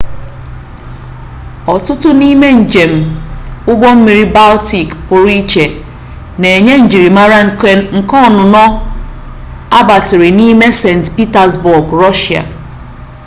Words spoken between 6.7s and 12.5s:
njirimara nke ọnụnọ agbatịrị n'ime st pitasbọọg rọshịa